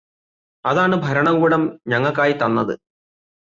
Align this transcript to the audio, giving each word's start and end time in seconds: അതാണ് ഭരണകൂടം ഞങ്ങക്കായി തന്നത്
അതാണ് 0.65 0.95
ഭരണകൂടം 0.95 1.61
ഞങ്ങക്കായി 1.87 2.33
തന്നത് 2.33 2.73